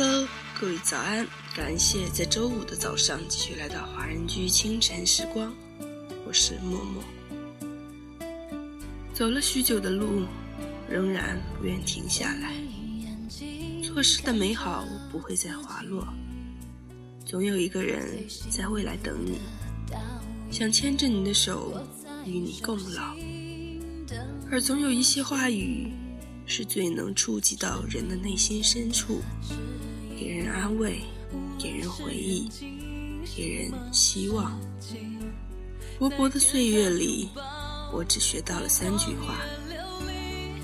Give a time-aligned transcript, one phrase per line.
[0.00, 0.28] Hello，
[0.60, 1.26] 各位早安！
[1.56, 5.52] 感谢在周五的早上继续来到华人居清晨时光，
[6.24, 7.02] 我是默默。
[9.12, 10.22] 走了许久的路，
[10.88, 12.54] 仍然不愿停下来。
[13.82, 16.06] 错失的美好不会再滑落，
[17.26, 19.40] 总有一个人在未来等你，
[20.48, 21.84] 想牵着你的手
[22.24, 23.16] 与你共老。
[24.48, 25.92] 而总有一些话语。
[26.50, 29.20] 是最能触及到人的内心深处，
[30.18, 30.98] 给人安慰，
[31.56, 32.50] 给人回忆，
[33.36, 34.58] 给人希望。
[35.96, 37.28] 薄薄的岁月里，
[37.92, 39.36] 我只学到了三句话：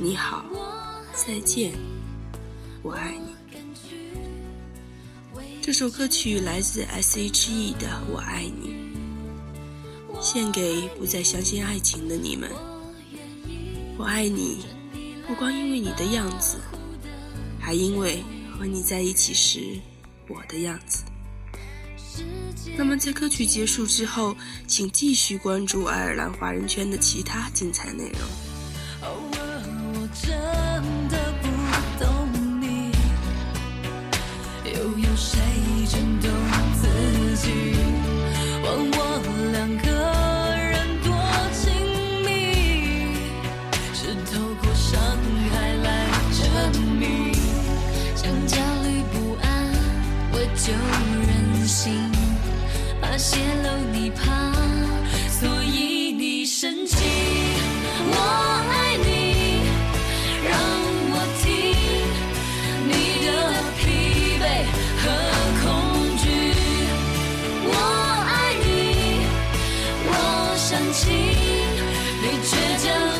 [0.00, 0.46] 你好，
[1.12, 1.72] 再见，
[2.82, 3.32] 我爱你。
[5.60, 8.74] 这首歌曲来自 S.H.E 的《我爱你》，
[10.20, 12.50] 献给不再相信爱情的你们。
[13.98, 14.64] 我爱你。
[15.24, 16.58] 不光因为你的样子，
[17.60, 19.80] 还因为和你在一起时
[20.28, 21.04] 我的样子。
[22.76, 28.20] 那么在歌曲结束之后，请继续关注爱尔兰华人圈的其他精彩内容。
[50.64, 51.92] 就任性
[53.00, 54.52] 怕泄露你怕
[55.28, 56.98] 所以你生气
[58.06, 58.16] 我
[58.70, 59.58] 爱你
[60.48, 60.54] 让
[61.10, 61.42] 我听
[62.86, 62.90] 你
[63.26, 63.28] 的
[63.76, 64.44] 疲惫
[65.02, 65.04] 和
[65.62, 65.64] 恐
[66.16, 66.24] 惧
[67.66, 67.74] 我
[68.28, 68.32] 爱
[68.62, 68.64] 你
[70.06, 70.10] 我
[70.56, 71.02] 想亲
[72.22, 72.50] 你倔
[72.84, 73.11] 强